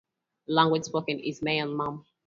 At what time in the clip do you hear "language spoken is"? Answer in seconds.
0.53-1.43